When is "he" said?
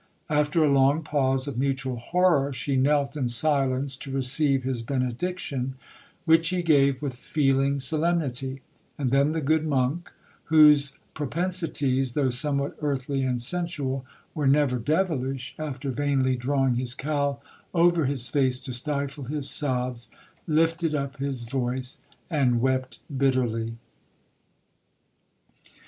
6.49-6.63